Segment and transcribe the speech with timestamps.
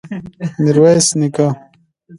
[0.63, 1.47] ميرويس نيکه!